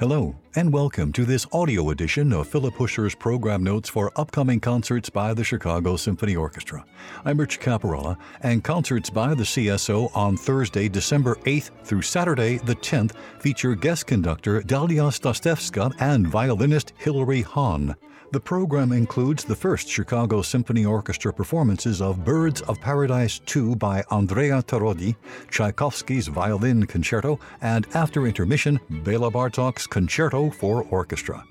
[0.00, 5.10] Hello, and welcome to this audio edition of Philip Huscher's program notes for upcoming concerts
[5.10, 6.86] by the Chicago Symphony Orchestra.
[7.26, 12.76] I'm Rich Capparela, and concerts by the CSO on Thursday, December 8th through Saturday, the
[12.76, 17.94] 10th, feature guest conductor Dalia Stasevska and violinist Hilary Hahn.
[18.32, 24.04] The program includes the first Chicago Symphony Orchestra performances of Birds of Paradise II by
[24.12, 25.16] Andrea Tarrodi,
[25.50, 31.42] Tchaikovsky's Violin Concerto, and after intermission, Bela Bartok's Concerto for Orchestra.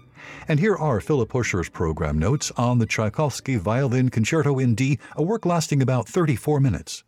[0.47, 5.21] And here are Philip Huscher's program notes on the Tchaikovsky Violin Concerto in D, a
[5.21, 7.03] work lasting about 34 minutes.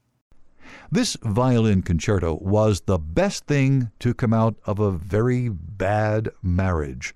[0.92, 7.16] This violin concerto was the best thing to come out of a very bad marriage.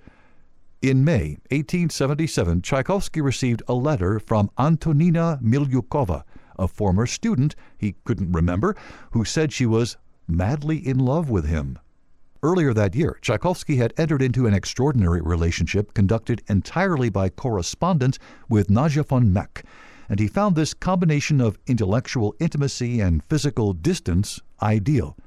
[0.86, 6.22] In May 1877, Tchaikovsky received a letter from Antonina Milyukova,
[6.60, 8.76] a former student he couldn't remember,
[9.10, 11.80] who said she was madly in love with him.
[12.44, 18.70] Earlier that year, Tchaikovsky had entered into an extraordinary relationship conducted entirely by correspondence with
[18.70, 19.66] Nadja von Meck,
[20.08, 25.18] and he found this combination of intellectual intimacy and physical distance ideal.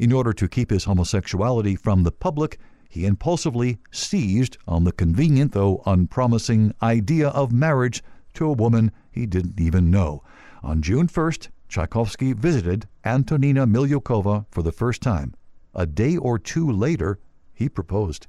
[0.00, 2.58] In order to keep his homosexuality from the public,
[2.88, 8.02] he impulsively seized on the convenient though unpromising idea of marriage
[8.34, 10.22] to a woman he didn't even know.
[10.62, 15.34] On June 1st, Tchaikovsky visited Antonina Milyukova for the first time.
[15.74, 17.18] A day or two later,
[17.54, 18.26] he proposed.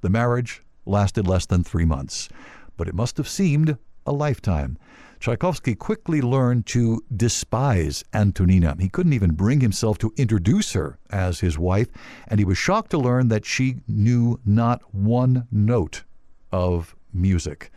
[0.00, 2.28] The marriage lasted less than three months,
[2.76, 4.78] but it must have seemed a lifetime.
[5.18, 8.76] Tchaikovsky quickly learned to despise Antonina.
[8.78, 11.88] He couldn't even bring himself to introduce her as his wife,
[12.28, 16.04] and he was shocked to learn that she knew not one note
[16.52, 17.70] of music.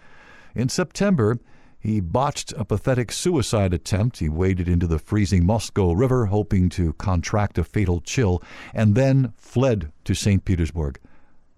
[0.54, 1.40] In September,
[1.80, 4.18] he botched a pathetic suicide attempt.
[4.18, 9.34] He waded into the freezing Moscow River, hoping to contract a fatal chill, and then
[9.38, 10.44] fled to St.
[10.44, 11.00] Petersburg.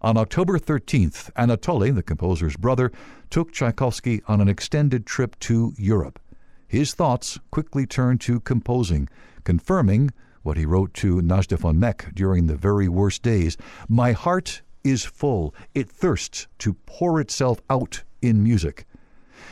[0.04, 2.92] On October 13th, Anatoly, the composer's brother,
[3.30, 6.20] took Tchaikovsky on an extended trip to Europe.
[6.68, 9.10] His thoughts quickly turned to composing,
[9.44, 10.10] confirming
[10.42, 15.06] what he wrote to Nadja von Meck during the very worst days My heart is
[15.06, 18.88] full, it thirsts to pour itself out in music.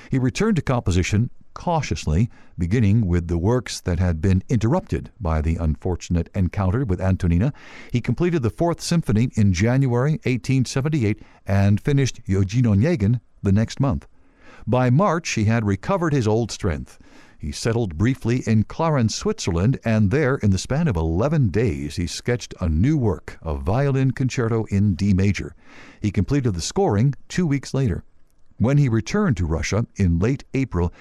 [0.09, 5.55] He returned to composition cautiously, beginning with the works that had been interrupted by the
[5.55, 7.53] unfortunate encounter with Antonina.
[7.91, 14.07] He completed the Fourth Symphony in January 1878 and finished Eugene Onegin the next month.
[14.67, 16.99] By March, he had recovered his old strength.
[17.39, 22.05] He settled briefly in Clarens, Switzerland, and there, in the span of 11 days, he
[22.05, 25.55] sketched a new work, a violin concerto in D major.
[26.01, 28.03] He completed the scoring two weeks later.
[28.57, 30.91] When he returned to Russia in late April,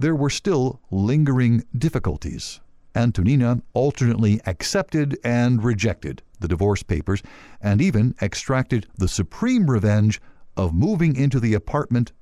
[0.00, 2.60] there were still lingering difficulties.
[2.94, 7.22] Antonina alternately accepted and rejected the divorce papers
[7.60, 10.20] and even extracted the supreme revenge
[10.56, 12.12] of moving into the apartment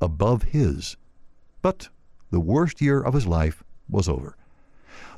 [0.00, 0.96] above his.
[1.62, 1.88] But
[2.30, 4.36] the worst year of his life was over.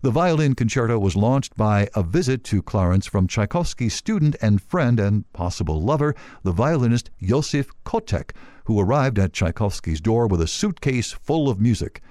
[0.03, 5.01] The violin concerto was launched by a visit to Clarens from Tchaikovsky's student and friend
[5.01, 8.33] and possible lover, the violinist Yosif Kotek,
[8.65, 12.03] who arrived at Tchaikovsky's door with a suitcase full of music.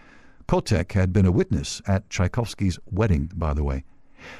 [0.48, 3.84] Kotek had been a witness at Tchaikovsky's wedding, by the way.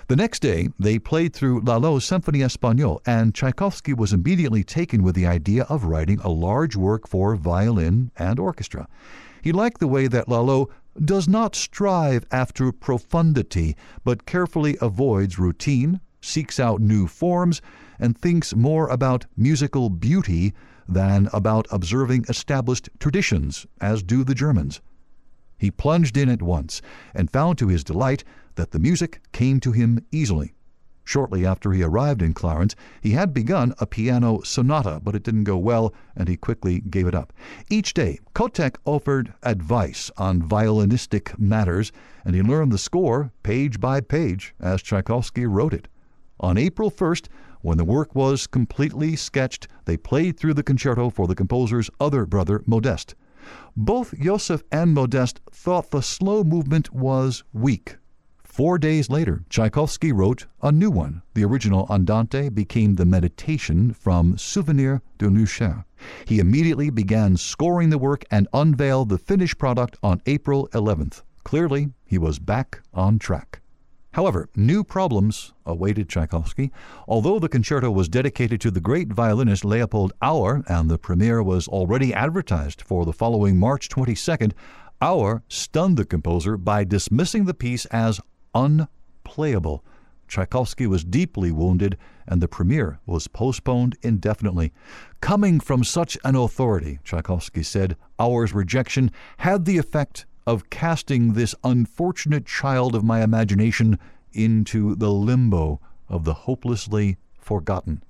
[0.08, 5.16] The next day, they played through Lalo's Symphonie Espagnole, and Tchaikovsky was immediately taken with
[5.16, 8.88] the idea of writing a large work for violin and orchestra.
[9.42, 10.70] He liked the way that Lalo
[11.04, 17.62] does not strive after profundity, but carefully avoids routine, seeks out new forms,
[18.00, 20.54] and thinks more about musical beauty
[20.88, 24.82] than about observing established traditions, as do the Germans.
[25.58, 26.82] He plunged in at once
[27.14, 28.24] and found to his delight
[28.56, 30.54] that the music came to him easily.
[31.08, 35.46] Shortly after he arrived in Clarens, he had begun a piano sonata, but it didn't
[35.46, 37.32] go well, and he quickly gave it up.
[37.70, 41.94] Each day, Kotek offered advice on violinistic matters,
[42.26, 45.88] and he learned the score page by page as Tchaikovsky wrote it.
[46.42, 47.30] On April 1st,
[47.62, 52.26] when the work was completely sketched, they played through the concerto for the composer's other
[52.26, 53.16] brother, Modeste.
[53.78, 57.96] Both Joseph and Modeste thought the slow movement was weak.
[58.58, 61.22] Four days later, Tchaikovsky wrote a new one.
[61.36, 65.86] The original Andante became the meditation from Souvenir de Cher.
[66.26, 71.22] He immediately began scoring the work and unveiled the finished product on April 11th.
[71.44, 73.62] Clearly, he was back on track.
[74.14, 76.72] However, new problems awaited Tchaikovsky.
[77.08, 81.68] Although the concerto was dedicated to the great violinist Leopold Auer and the premiere was
[81.68, 84.54] already advertised for the following March 22nd,
[85.00, 88.20] Auer stunned the composer by dismissing the piece as
[88.54, 89.84] unplayable.
[90.28, 91.98] Tchaikovsky was deeply wounded
[92.28, 94.74] and the premiere was postponed indefinitely.
[95.22, 101.56] Coming from such an authority, Tchaikovsky said, our rejection had the effect of casting this
[101.64, 104.00] unfortunate child of my imagination
[104.34, 105.80] into the limbo
[106.10, 108.04] of the hopelessly forgotten.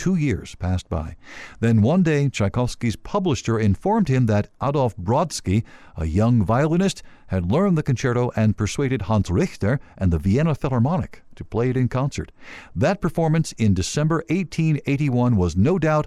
[0.00, 1.14] Two years passed by.
[1.60, 5.62] Then one day, Tchaikovsky's publisher informed him that Adolf Brodsky,
[5.94, 11.22] a young violinist, had learned the concerto and persuaded Hans Richter and the Vienna Philharmonic
[11.34, 12.32] to play it in concert.
[12.74, 16.06] That performance in December 1881 was no doubt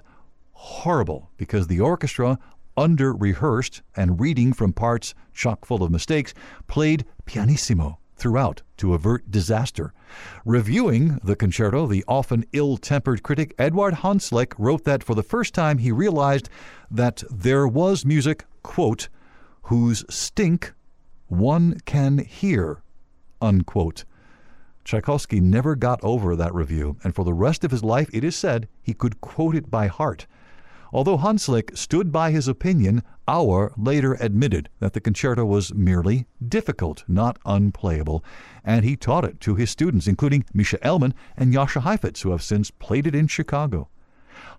[0.54, 2.40] horrible because the orchestra,
[2.76, 6.34] under rehearsed and reading from parts chock full of mistakes,
[6.66, 9.94] played pianissimo throughout to avert disaster.
[10.46, 15.54] Reviewing the concerto, the often ill tempered critic Eduard Hanslick wrote that for the first
[15.54, 16.48] time he realized
[16.90, 19.10] that there was music, quote,
[19.64, 20.74] whose stink
[21.28, 22.82] one can hear,
[23.42, 24.06] unquote.
[24.86, 28.38] Tchaikovsky never got over that review, and for the rest of his life, it is
[28.38, 30.28] said, he could quote it by heart.
[30.94, 37.04] Although Hanslick stood by his opinion, Auer later admitted that the concerto was merely difficult,
[37.08, 38.24] not unplayable,
[38.64, 42.44] and he taught it to his students, including Mischa Elman and Jascha Heifetz, who have
[42.44, 43.90] since played it in Chicago.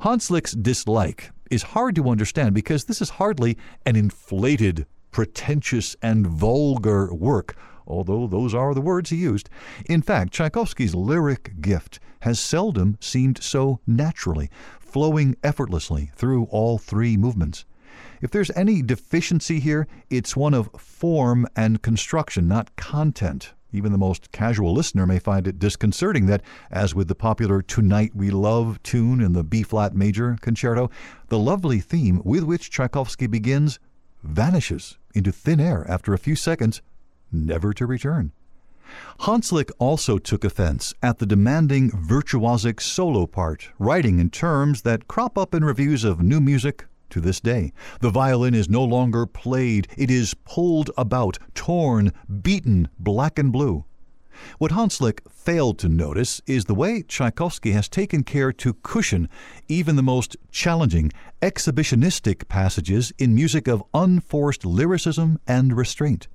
[0.01, 7.15] Hanslick's dislike is hard to understand because this is hardly an inflated, pretentious, and vulgar
[7.15, 9.49] work, although those are the words he used.
[9.87, 14.51] In fact, Tchaikovsky's lyric gift has seldom seemed so naturally,
[14.95, 17.65] flowing effortlessly through all three movements.
[18.23, 23.55] If there's any deficiency here, it's one of form and construction, not content.
[23.73, 28.13] Even the most casual listener may find it disconcerting that, as with the popular Tonight
[28.15, 30.93] We Love tune in the B flat major concerto,
[31.27, 33.81] the lovely theme with which Tchaikovsky begins
[34.23, 36.83] vanishes into thin air after a few seconds,
[37.33, 38.31] never to return.
[39.21, 45.39] Hanslick also took offense at the demanding virtuosic solo part, writing in terms that crop
[45.39, 47.73] up in reviews of new music to this day.
[48.01, 52.13] The violin is no longer played, it is pulled about, torn,
[52.43, 53.85] beaten black and blue.
[54.59, 59.29] What Hanslick failed to notice is the way Tchaikovsky has taken care to cushion
[59.69, 66.27] even the most challenging, exhibitionistic passages in music of unforced lyricism and restraint.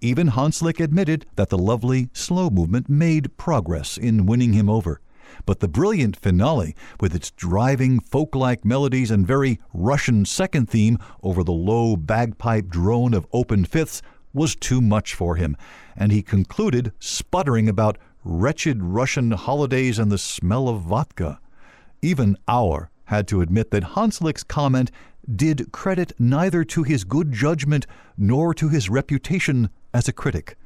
[0.00, 5.00] Even Hanslick admitted that the lovely, slow movement made progress in winning him over.
[5.46, 10.98] But the brilliant finale, with its driving folk like melodies and very Russian second theme
[11.22, 15.56] over the low bagpipe drone of open fifths, was too much for him,
[15.96, 21.40] and he concluded sputtering about wretched Russian holidays and the smell of vodka.
[22.02, 24.90] Even Auer had to admit that Hanslick's comment
[25.34, 30.56] did credit neither to his good judgment nor to his reputation as a critic.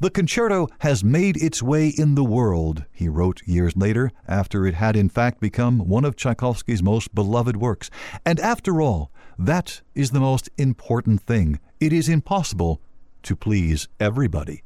[0.00, 4.74] The concerto has made its way in the world, he wrote years later, after it
[4.74, 7.90] had in fact become one of Tchaikovsky's most beloved works.
[8.24, 11.58] And after all, that is the most important thing.
[11.80, 12.80] It is impossible
[13.22, 14.62] to please everybody.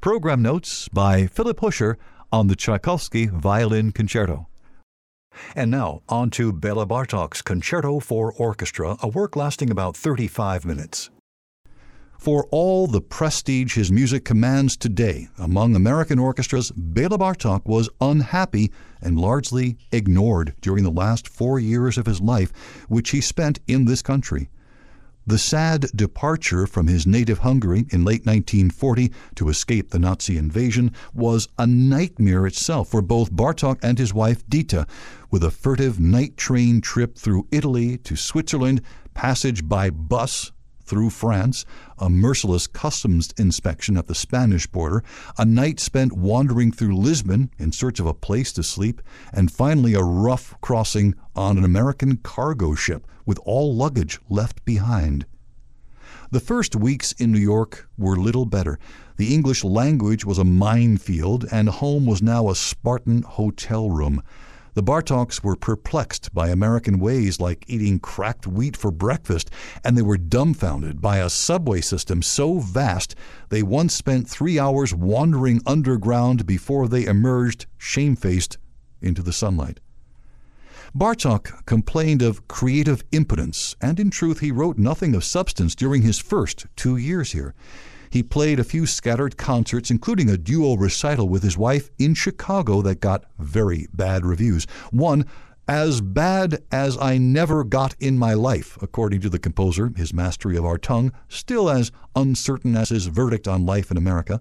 [0.00, 1.96] Program notes by Philip Huscher
[2.32, 4.49] on the Tchaikovsky Violin Concerto.
[5.54, 11.10] And now, on to Bela Bartok's Concerto for Orchestra, a work lasting about 35 minutes.
[12.18, 18.70] For all the prestige his music commands today among American orchestras, Bela Bartok was unhappy
[19.00, 22.52] and largely ignored during the last four years of his life,
[22.88, 24.50] which he spent in this country.
[25.26, 30.92] The sad departure from his native Hungary in late 1940 to escape the Nazi invasion
[31.12, 34.88] was a nightmare itself for both Bartok and his wife Ditta,
[35.30, 38.80] with a furtive night train trip through Italy to Switzerland,
[39.12, 40.52] passage by bus
[40.90, 41.64] through France,
[41.98, 45.04] a merciless customs inspection at the Spanish border,
[45.38, 49.00] a night spent wandering through Lisbon in search of a place to sleep,
[49.32, 55.26] and finally a rough crossing on an American cargo ship with all luggage left behind.
[56.32, 58.76] The first weeks in New York were little better.
[59.16, 64.24] The English language was a minefield, and home was now a Spartan hotel room.
[64.74, 69.50] The Bartoks were perplexed by American ways like eating cracked wheat for breakfast,
[69.84, 73.14] and they were dumbfounded by a subway system so vast
[73.48, 78.58] they once spent three hours wandering underground before they emerged, shamefaced,
[79.02, 79.80] into the sunlight.
[80.96, 86.18] Bartok complained of creative impotence, and in truth, he wrote nothing of substance during his
[86.18, 87.54] first two years here.
[88.10, 92.82] He played a few scattered concerts, including a duo recital with his wife in Chicago
[92.82, 94.66] that got very bad reviews.
[94.90, 95.26] One,
[95.70, 100.56] As bad as I never got in my life, according to the composer, his mastery
[100.56, 104.40] of our tongue, still as uncertain as his verdict on life in America.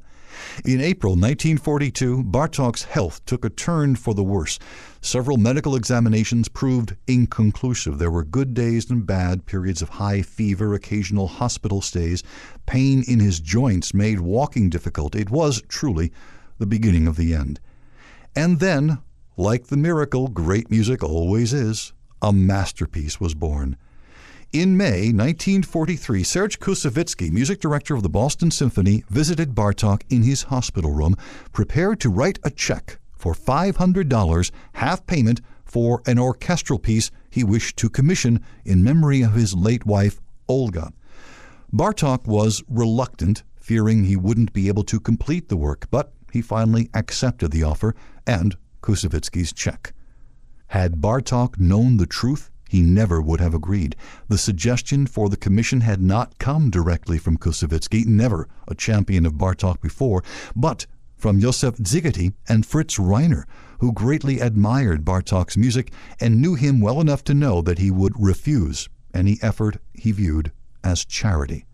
[0.66, 4.58] In April 1942, Bartok's health took a turn for the worse.
[5.02, 8.00] Several medical examinations proved inconclusive.
[8.00, 12.24] There were good days and bad, periods of high fever, occasional hospital stays.
[12.66, 15.14] Pain in his joints made walking difficult.
[15.14, 16.12] It was truly
[16.58, 17.60] the beginning of the end.
[18.36, 18.98] And then,
[19.40, 23.78] like the miracle great music always is, a masterpiece was born.
[24.52, 30.44] In May 1943, Serge Koussevitzky, music director of the Boston Symphony, visited Bartok in his
[30.44, 31.16] hospital room,
[31.54, 37.78] prepared to write a check for $500, half payment for an orchestral piece he wished
[37.78, 40.20] to commission in memory of his late wife,
[40.50, 40.92] Olga.
[41.74, 46.90] Bartok was reluctant, fearing he wouldn't be able to complete the work, but he finally
[46.94, 47.96] accepted the offer
[48.28, 48.58] and
[48.90, 49.94] Koussevitzky's check.
[50.70, 53.96] Had Bartok known the truth, he never would have agreed.
[54.30, 59.34] The suggestion for the commission had not come directly from Koussevitzky, never a champion of
[59.34, 60.24] Bartok before,
[60.56, 63.44] but from Josef Szigeti and Fritz Reiner,
[63.78, 68.14] who greatly admired Bartok's music and knew him well enough to know that he would
[68.18, 70.52] refuse any effort he viewed
[70.84, 71.68] as charity.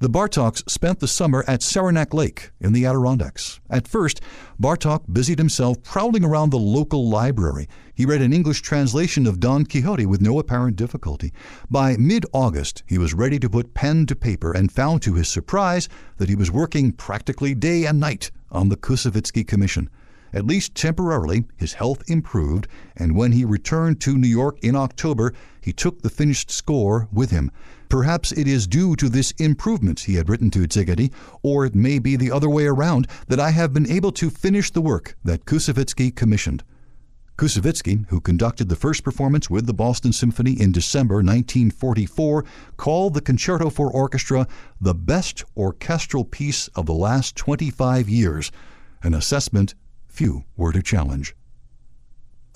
[0.00, 3.58] The Bartoks spent the summer at Saranac Lake in the Adirondacks.
[3.68, 4.20] At first,
[4.56, 7.68] Bartok busied himself prowling around the local library.
[7.92, 11.32] He read an English translation of Don Quixote with no apparent difficulty.
[11.68, 15.26] By mid August, he was ready to put pen to paper and found to his
[15.26, 15.88] surprise
[16.18, 19.90] that he was working practically day and night on the Koussevitzky Commission.
[20.32, 25.32] At least temporarily, his health improved, and when he returned to New York in October,
[25.60, 27.50] he took the finished score with him.
[27.88, 31.98] Perhaps it is due to this improvement, he had written to Szigeti, or it may
[31.98, 35.46] be the other way around, that I have been able to finish the work that
[35.46, 36.62] Koussevitzky commissioned.
[37.38, 42.44] Koussevitzky, who conducted the first performance with the Boston Symphony in December 1944,
[42.76, 44.46] called the Concerto for Orchestra
[44.80, 48.50] the best orchestral piece of the last 25 years,
[49.02, 49.74] an assessment
[50.08, 51.34] few were to challenge.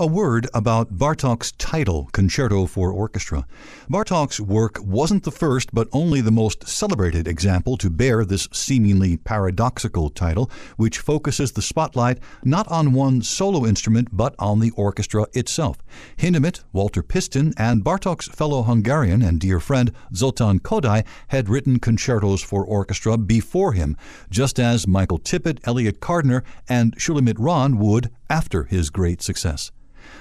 [0.02, 3.47] A word about Bartok's title, Concerto for Orchestra.
[3.88, 9.16] Bartok's work wasn't the first, but only the most celebrated example to bear this seemingly
[9.16, 15.25] paradoxical title, which focuses the spotlight not on one solo instrument, but on the orchestra
[15.35, 15.78] itself.
[16.16, 22.42] Hindemith, Walter Piston, and Bartok's fellow Hungarian and dear friend Zoltan Kodály had written concertos
[22.42, 23.97] for orchestra before him,
[24.30, 29.71] just as Michael Tippett, Elliott Carter, and Shulamit Ran would after his great success.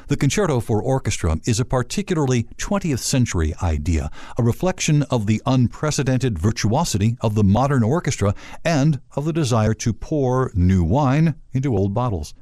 [0.08, 6.38] The concerto for orchestra is a particularly 20th century idea, a reflection of the unprecedented
[6.38, 8.36] virtuosity of the modern orchestra
[8.66, 12.34] and of the desire to pour new wine into old bottles.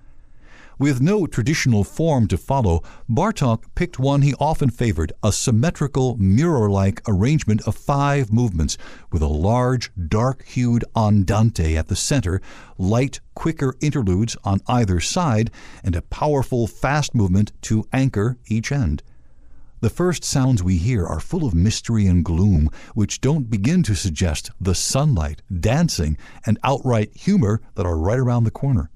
[0.79, 6.69] With no traditional form to follow, Bartok picked one he often favored a symmetrical, mirror
[6.69, 8.77] like arrangement of five movements,
[9.11, 12.41] with a large, dark hued andante at the center,
[12.77, 15.51] light, quicker interludes on either side,
[15.83, 19.03] and a powerful, fast movement to anchor each end.
[19.81, 23.95] The first sounds we hear are full of mystery and gloom, which don't begin to
[23.95, 28.89] suggest the sunlight, dancing, and outright humor that are right around the corner.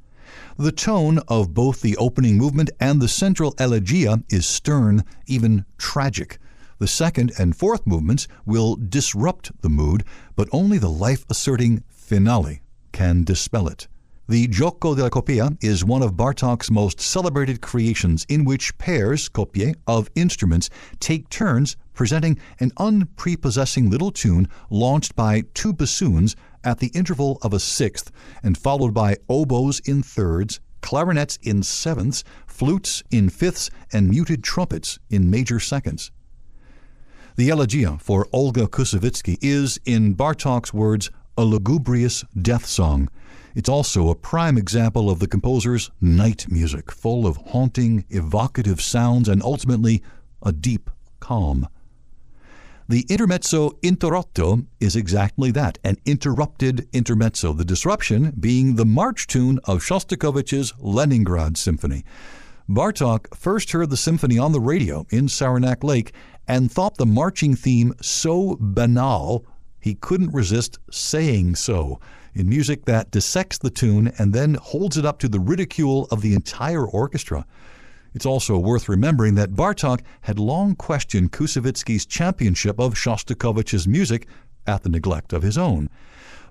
[0.57, 6.39] The tone of both the opening movement and the central elegia is stern, even tragic.
[6.79, 10.03] The second and fourth movements will disrupt the mood,
[10.35, 12.61] but only the life asserting finale
[12.91, 13.87] can dispel it.
[14.27, 19.75] The Gioco delle coppie is one of Bartok's most celebrated creations in which pairs, coppie,
[19.85, 20.69] of instruments
[21.01, 27.53] take turns presenting an unprepossessing little tune launched by two bassoons at the interval of
[27.53, 34.09] a sixth and followed by oboes in thirds, clarinets in sevenths, flutes in fifths, and
[34.09, 36.11] muted trumpets in major seconds.
[37.35, 43.09] The elegia for Olga Koussevitzky is, in Bartok's words, a lugubrious death song
[43.55, 49.29] it's also a prime example of the composer's night music, full of haunting, evocative sounds
[49.29, 50.01] and ultimately
[50.41, 50.89] a deep
[51.19, 51.67] calm.
[52.89, 59.59] The intermezzo interrotto is exactly that an interrupted intermezzo, the disruption being the march tune
[59.63, 62.03] of Shostakovich's Leningrad Symphony.
[62.69, 66.13] Bartok first heard the symphony on the radio in Saranac Lake
[66.45, 69.45] and thought the marching theme so banal
[69.79, 72.01] he couldn't resist saying so
[72.33, 76.21] in music that dissects the tune and then holds it up to the ridicule of
[76.21, 77.45] the entire orchestra.
[78.13, 84.27] It's also worth remembering that Bartok had long questioned Koussevitzky's championship of Shostakovich's music
[84.67, 85.89] at the neglect of his own.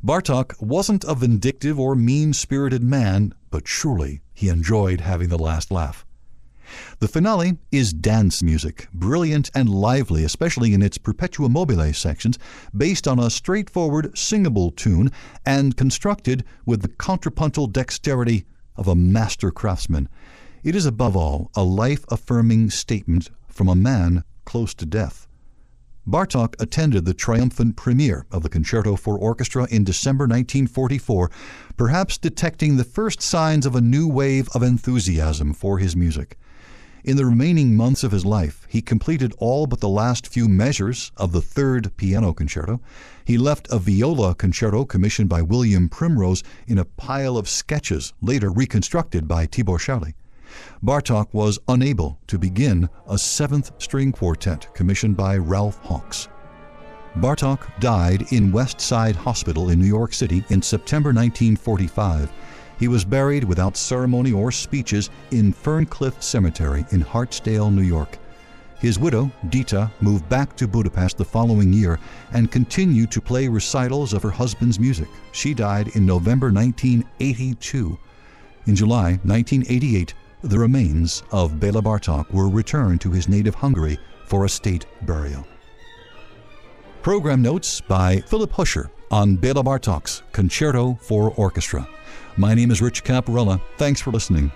[0.04, 5.71] Bartok wasn't a vindictive or mean spirited man, but surely he enjoyed having the last
[5.71, 6.04] laugh.
[6.99, 12.38] The finale is dance music, brilliant and lively, especially in its Perpetua mobile sections,
[12.76, 15.11] based on a straightforward singable tune
[15.45, 20.09] and constructed with the contrapuntal dexterity of a master craftsman.
[20.64, 25.26] It is above all a life affirming statement from a man close to death.
[26.09, 31.33] Bartok attended the triumphant premiere of the Concerto for Orchestra in December 1944,
[31.76, 36.38] perhaps detecting the first signs of a new wave of enthusiasm for his music.
[37.02, 41.11] In the remaining months of his life, he completed all but the last few measures
[41.16, 42.81] of the third piano concerto.
[43.25, 48.49] He left a viola concerto commissioned by William Primrose in a pile of sketches later
[48.49, 50.14] reconstructed by Tibor Serly.
[50.85, 56.28] Bartok was unable to begin a seventh string quartet commissioned by Ralph Hawkes.
[57.16, 62.32] Bartok died in West Side Hospital in New York City in September 1945.
[62.78, 68.18] He was buried without ceremony or speeches in Ferncliff Cemetery in Hartsdale, New York.
[68.82, 72.00] His widow, Ditta, moved back to Budapest the following year
[72.32, 75.06] and continued to play recitals of her husband's music.
[75.30, 77.97] She died in November 1982.
[78.66, 84.44] In July 1988, the remains of Bela Bartok were returned to his native Hungary for
[84.44, 85.46] a state burial.
[87.02, 91.88] Program notes by Philip Huscher on Bela Bartok's Concerto for Orchestra.
[92.37, 93.61] My name is Rich Capparela.
[93.76, 94.50] Thanks for listening.